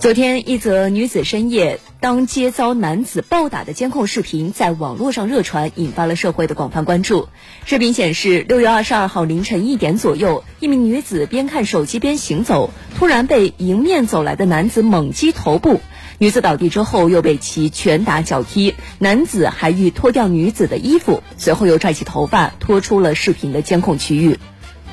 [0.00, 7.28] 昨天，一则女子深夜当街遭男子暴打的监控视频在网络上热传，引发了社会的广泛关注。
[7.66, 15.82] 视频显示，六月二十二号凌晨一点左右，一名女子边看手机边行走，突然被迎面走来的男子猛击头部，
[16.16, 24.38] 女子倒地之后又被其拳打脚踢，男子还欲脱掉女子的衣服，随后又拽起头发拖出了视频的监控区域。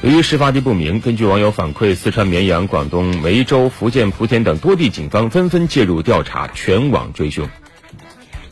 [0.03, 7.49] 由于事发地不明，根据网友反馈，四川绵阳、广东梅州、福建莆田等多地警方纷纷介入调查，全网追凶。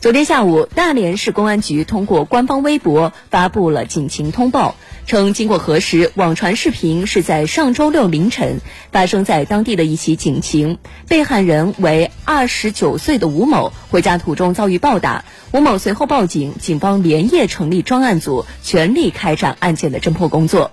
[0.00, 4.74] 昨天下午，大连市公安局通过官方微博发布了警情通报，
[5.06, 8.58] 称经过核实，网传视频是在上周六凌晨
[8.90, 20.72] 发生在当地的一起警情，被害人为二十九岁的吴某，回家途中遭遇暴打，吴某随后报警，警方连夜成立专案组，全力开展案件的侦破工作。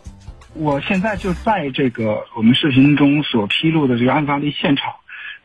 [0.55, 4.93] 我现在就在这个我们视频中所披露的这个案发的现场。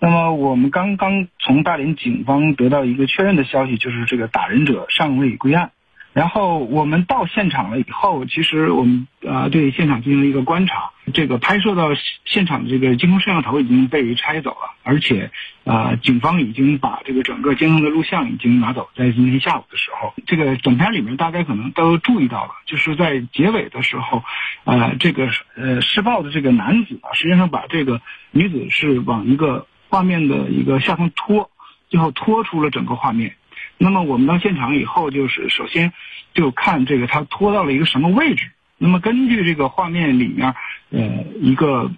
[0.01, 5.73] 那么我们刚刚从大连警方得到一个确认的消息，就是这个打人者尚未归案。
[6.19, 10.91] 然后我们到现场了以后，其实我们呃对现场进行了一个观察。
[11.15, 11.91] 这个拍摄到
[12.25, 15.31] 现场的这个监控摄像头已经被拆走了，而且
[15.63, 18.89] 啊，警方已经把这个整个监控的录像已经拿走。
[18.97, 24.25] 在今天下午的时候，这个整片里面大家可能都注意到了，就是在结尾的时候，
[24.65, 28.01] 啊，这个呃施暴的这个男子啊，实际上把这个
[28.33, 31.49] 女子是往一个画面的一个下方拖，
[31.89, 33.37] 最后拖出了整个画面。
[33.81, 35.93] 那么我们到现场以后，就是首先
[36.35, 38.51] 就看这个他拖到了一个什么位置。
[38.77, 40.55] 那么根据这个画面里面，
[40.91, 41.91] 呃，一个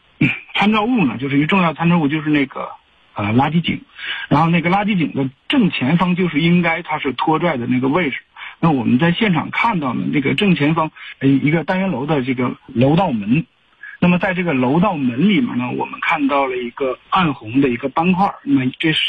[0.55, 2.69] 参照物呢，就是一个重要参照物，就是那个
[3.15, 3.81] 呃垃圾井。
[4.29, 8.21] 然后那个垃圾井的正前方就是应该它是拖拽的那个位置。
[8.61, 13.47] 那我们在现场看到呢，这个正前方呃一个单元楼的这个楼道门。
[14.01, 18.31] 那么在这个楼道门里面呢，我们看到了一个暗红的一个斑块。
[18.45, 19.01] 那么这是。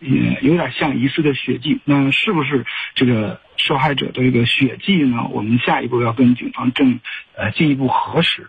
[0.00, 5.26] 也有点像疑似的血迹，那是不是这个受害者的一个血迹呢？
[5.30, 7.00] 我们下一步要跟警方正
[7.36, 8.48] 呃进一步核实。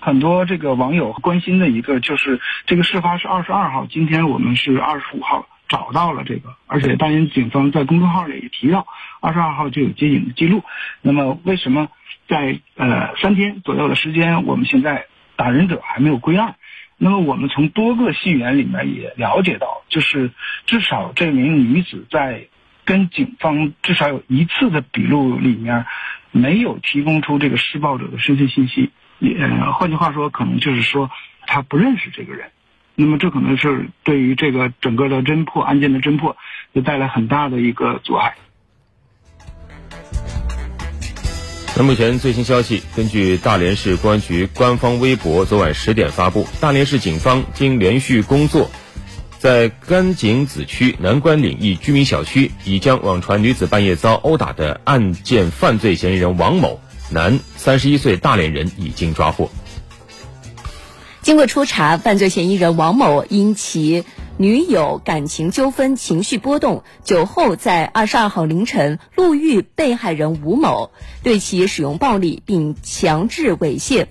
[0.00, 8.86] 很多这个网友关心的一个就是这个事发是二十二号，今天我们是二十五号找到了这个，而且大连警方在公众号里也提到
[9.20, 10.62] 二十二号就有接警的记录。
[11.00, 11.88] 那么为什么
[12.28, 15.06] 在呃三天左右的时间，我们现在
[15.36, 16.56] 打人者还没有归案？
[17.04, 20.30] 那么我们从多个信源里面也了解到，就是
[20.64, 22.46] 至少这名女子在
[22.86, 25.84] 跟警方至少有一次的笔录里面，
[26.30, 28.90] 没有提供出这个施暴者的身份信息。
[29.18, 29.36] 也
[29.74, 31.10] 换句话说，可能就是说
[31.46, 32.48] 她不认识这个人。
[32.94, 36.38] 那么这可能是对于这个整个的侦破案件的侦破，
[36.74, 38.34] 就带来很大的一个阻碍。
[41.76, 48.70] 那目前最新消息，根据大连市公安局官方微博昨晚十点发布，大连市警方经连续工作，
[49.40, 56.80] 在甘井子区南关岭一居民小区，已将网传女子半夜遭殴打的案件犯罪嫌疑人王某，
[57.10, 59.50] 男，三十一岁，大连人，已经抓获。
[61.22, 64.04] 经过初查，犯罪嫌疑人王某因其
[64.36, 70.90] 女友感情纠纷、情绪波动，酒后在二十二号凌晨路遇被害人吴某，
[71.22, 74.06] 对其使用暴力并强制猥亵。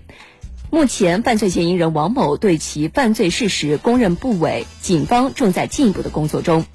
[0.69, 6.65] 目前，犯罪嫌疑人王某对其犯罪事实供认不讳，警方正在进一步的工作中。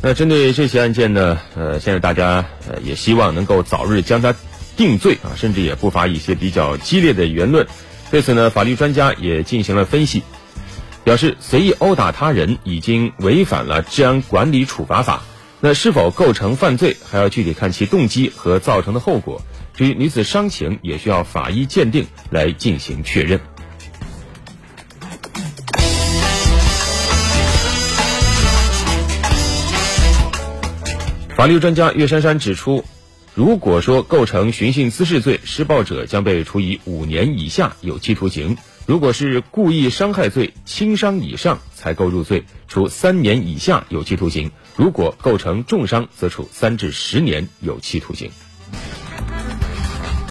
[0.00, 1.38] 那针对这起案件呢？
[1.54, 4.34] 呃，现在大家呃也希望能够早日将他
[4.76, 7.66] 定罪啊，甚至也不乏一些比较激烈的言论。
[8.10, 10.22] 对此呢，法律专家也进行了分析，
[11.04, 15.22] 表示随意殴打他人已经违反了治安管理处罚法。
[15.60, 19.42] 那是否构成犯罪，还要具体看其动机和造成的后果。
[19.74, 23.40] 至于女子伤情，也需要法医鉴定来进行确认。
[31.36, 32.84] 法律专家岳珊珊指出。
[33.34, 48.30] 如果说构成寻衅滋事罪，施暴者将被处以五年以下有期徒刑；如果是故意伤害罪，轻伤以上才够入罪，处三年以下有期徒刑；如果构成重伤，则处三至十年有期徒刑。